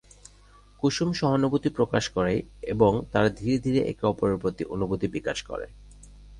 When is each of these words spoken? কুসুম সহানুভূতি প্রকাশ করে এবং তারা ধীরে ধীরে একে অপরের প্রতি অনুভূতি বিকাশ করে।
কুসুম 0.79 1.09
সহানুভূতি 1.13 1.69
প্রকাশ 1.69 2.03
করে 2.09 2.33
এবং 2.63 2.91
তারা 3.11 3.29
ধীরে 3.29 3.57
ধীরে 3.59 3.79
একে 3.83 4.03
অপরের 4.07 4.37
প্রতি 4.37 4.63
অনুভূতি 4.65 5.07
বিকাশ 5.07 5.37
করে। 5.43 5.67